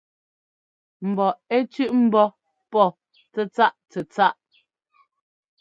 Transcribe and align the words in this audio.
Mbɔ 1.09 1.27
ɛ́ 1.55 1.59
tsʉ̄ꞌ 1.71 1.97
ḿbɔ́ 2.07 2.25
pɔ́ 2.71 2.85
tsɛ́tsáꞌ 3.33 3.75
tsɛ́tsáꞌ. 3.91 4.39